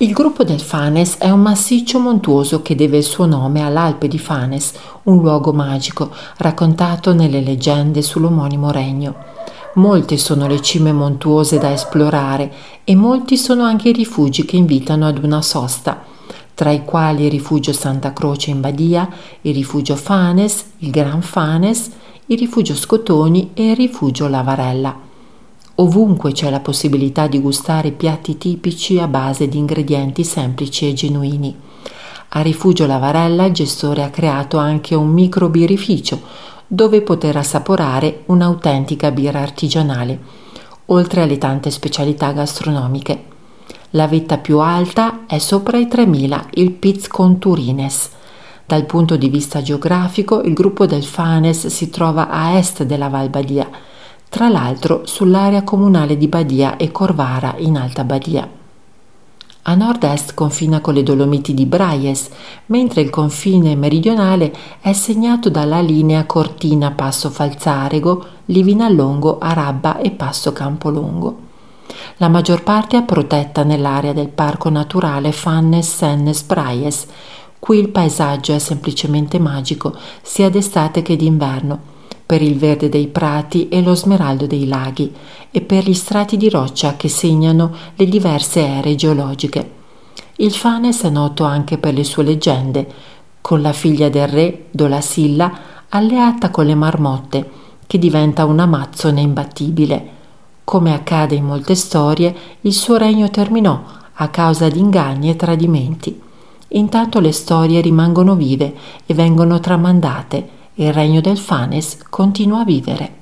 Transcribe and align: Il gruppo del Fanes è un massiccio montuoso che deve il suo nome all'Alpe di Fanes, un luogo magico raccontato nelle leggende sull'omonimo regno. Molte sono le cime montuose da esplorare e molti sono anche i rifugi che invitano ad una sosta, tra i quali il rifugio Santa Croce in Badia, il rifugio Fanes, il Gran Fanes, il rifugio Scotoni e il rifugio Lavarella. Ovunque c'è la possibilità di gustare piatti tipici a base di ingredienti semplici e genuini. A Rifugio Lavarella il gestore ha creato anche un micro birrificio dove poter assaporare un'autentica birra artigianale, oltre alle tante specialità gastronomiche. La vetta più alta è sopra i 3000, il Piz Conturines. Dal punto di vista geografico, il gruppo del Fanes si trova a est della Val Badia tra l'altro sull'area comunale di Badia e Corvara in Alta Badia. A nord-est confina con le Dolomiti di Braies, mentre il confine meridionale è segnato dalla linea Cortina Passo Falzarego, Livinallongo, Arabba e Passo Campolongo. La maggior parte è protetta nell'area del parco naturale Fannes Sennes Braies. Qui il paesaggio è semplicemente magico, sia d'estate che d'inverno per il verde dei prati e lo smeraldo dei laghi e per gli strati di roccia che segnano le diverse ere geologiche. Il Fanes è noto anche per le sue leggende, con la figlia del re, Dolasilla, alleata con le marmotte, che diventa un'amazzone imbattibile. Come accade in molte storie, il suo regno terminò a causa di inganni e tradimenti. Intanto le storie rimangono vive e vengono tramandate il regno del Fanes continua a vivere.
Il 0.00 0.12
gruppo 0.12 0.44
del 0.44 0.60
Fanes 0.60 1.16
è 1.16 1.28
un 1.28 1.40
massiccio 1.40 1.98
montuoso 1.98 2.62
che 2.62 2.76
deve 2.76 2.98
il 2.98 3.02
suo 3.02 3.26
nome 3.26 3.64
all'Alpe 3.64 4.06
di 4.06 4.20
Fanes, 4.20 4.72
un 5.02 5.20
luogo 5.20 5.52
magico 5.52 6.12
raccontato 6.36 7.12
nelle 7.12 7.40
leggende 7.40 8.00
sull'omonimo 8.00 8.70
regno. 8.70 9.16
Molte 9.74 10.16
sono 10.16 10.46
le 10.46 10.62
cime 10.62 10.92
montuose 10.92 11.58
da 11.58 11.72
esplorare 11.72 12.52
e 12.84 12.94
molti 12.94 13.36
sono 13.36 13.64
anche 13.64 13.88
i 13.88 13.92
rifugi 13.92 14.44
che 14.44 14.54
invitano 14.54 15.04
ad 15.04 15.20
una 15.20 15.42
sosta, 15.42 16.00
tra 16.54 16.70
i 16.70 16.84
quali 16.84 17.24
il 17.24 17.32
rifugio 17.32 17.72
Santa 17.72 18.12
Croce 18.12 18.50
in 18.52 18.60
Badia, 18.60 19.08
il 19.40 19.52
rifugio 19.52 19.96
Fanes, 19.96 20.64
il 20.78 20.92
Gran 20.92 21.22
Fanes, 21.22 21.90
il 22.26 22.38
rifugio 22.38 22.76
Scotoni 22.76 23.50
e 23.52 23.70
il 23.70 23.76
rifugio 23.76 24.28
Lavarella. 24.28 25.07
Ovunque 25.80 26.32
c'è 26.32 26.50
la 26.50 26.58
possibilità 26.58 27.28
di 27.28 27.40
gustare 27.40 27.92
piatti 27.92 28.36
tipici 28.36 28.98
a 28.98 29.06
base 29.06 29.46
di 29.46 29.58
ingredienti 29.58 30.24
semplici 30.24 30.88
e 30.88 30.92
genuini. 30.92 31.56
A 32.30 32.40
Rifugio 32.40 32.84
Lavarella 32.84 33.44
il 33.44 33.52
gestore 33.52 34.02
ha 34.02 34.10
creato 34.10 34.56
anche 34.56 34.96
un 34.96 35.08
micro 35.08 35.48
birrificio 35.48 36.20
dove 36.66 37.00
poter 37.02 37.36
assaporare 37.36 38.24
un'autentica 38.26 39.12
birra 39.12 39.40
artigianale, 39.40 40.18
oltre 40.86 41.22
alle 41.22 41.38
tante 41.38 41.70
specialità 41.70 42.32
gastronomiche. 42.32 43.24
La 43.90 44.08
vetta 44.08 44.38
più 44.38 44.58
alta 44.58 45.26
è 45.26 45.38
sopra 45.38 45.78
i 45.78 45.86
3000, 45.86 46.46
il 46.54 46.72
Piz 46.72 47.06
Conturines. 47.06 48.10
Dal 48.66 48.84
punto 48.84 49.16
di 49.16 49.28
vista 49.28 49.62
geografico, 49.62 50.42
il 50.42 50.54
gruppo 50.54 50.86
del 50.86 51.04
Fanes 51.04 51.68
si 51.68 51.88
trova 51.88 52.28
a 52.30 52.58
est 52.58 52.82
della 52.82 53.08
Val 53.08 53.30
Badia 53.30 53.70
tra 54.28 54.48
l'altro 54.48 55.02
sull'area 55.04 55.62
comunale 55.62 56.16
di 56.16 56.28
Badia 56.28 56.76
e 56.76 56.92
Corvara 56.92 57.54
in 57.58 57.76
Alta 57.76 58.04
Badia. 58.04 58.48
A 59.62 59.74
nord-est 59.74 60.32
confina 60.34 60.80
con 60.80 60.94
le 60.94 61.02
Dolomiti 61.02 61.52
di 61.52 61.66
Braies, 61.66 62.30
mentre 62.66 63.02
il 63.02 63.10
confine 63.10 63.74
meridionale 63.76 64.54
è 64.80 64.92
segnato 64.92 65.50
dalla 65.50 65.80
linea 65.80 66.24
Cortina 66.24 66.90
Passo 66.92 67.28
Falzarego, 67.28 68.24
Livinallongo, 68.46 69.38
Arabba 69.38 69.98
e 69.98 70.10
Passo 70.10 70.52
Campolongo. 70.52 71.46
La 72.16 72.28
maggior 72.28 72.62
parte 72.62 72.96
è 72.96 73.02
protetta 73.02 73.62
nell'area 73.62 74.12
del 74.12 74.28
parco 74.28 74.70
naturale 74.70 75.32
Fannes 75.32 75.96
Sennes 75.96 76.42
Braies. 76.42 77.06
Qui 77.58 77.78
il 77.78 77.88
paesaggio 77.88 78.54
è 78.54 78.58
semplicemente 78.58 79.38
magico, 79.38 79.94
sia 80.22 80.48
d'estate 80.48 81.02
che 81.02 81.16
d'inverno 81.16 81.96
per 82.28 82.42
il 82.42 82.58
verde 82.58 82.90
dei 82.90 83.06
prati 83.06 83.70
e 83.70 83.80
lo 83.80 83.94
smeraldo 83.94 84.46
dei 84.46 84.66
laghi 84.66 85.10
e 85.50 85.62
per 85.62 85.88
gli 85.88 85.94
strati 85.94 86.36
di 86.36 86.50
roccia 86.50 86.94
che 86.94 87.08
segnano 87.08 87.74
le 87.94 88.04
diverse 88.04 88.60
ere 88.66 88.94
geologiche. 88.96 89.70
Il 90.36 90.52
Fanes 90.52 91.04
è 91.04 91.08
noto 91.08 91.44
anche 91.44 91.78
per 91.78 91.94
le 91.94 92.04
sue 92.04 92.24
leggende, 92.24 92.86
con 93.40 93.62
la 93.62 93.72
figlia 93.72 94.10
del 94.10 94.28
re, 94.28 94.66
Dolasilla, 94.70 95.52
alleata 95.88 96.50
con 96.50 96.66
le 96.66 96.74
marmotte, 96.74 97.50
che 97.86 97.98
diventa 97.98 98.44
un'amazzone 98.44 99.22
imbattibile. 99.22 100.08
Come 100.64 100.92
accade 100.92 101.34
in 101.34 101.46
molte 101.46 101.74
storie, 101.74 102.36
il 102.60 102.74
suo 102.74 102.98
regno 102.98 103.30
terminò 103.30 103.82
a 104.12 104.28
causa 104.28 104.68
di 104.68 104.80
inganni 104.80 105.30
e 105.30 105.36
tradimenti. 105.36 106.20
Intanto 106.72 107.20
le 107.20 107.32
storie 107.32 107.80
rimangono 107.80 108.34
vive 108.34 108.74
e 109.06 109.14
vengono 109.14 109.60
tramandate 109.60 110.56
il 110.80 110.92
regno 110.92 111.20
del 111.20 111.38
Fanes 111.38 111.98
continua 112.08 112.60
a 112.60 112.64
vivere. 112.64 113.17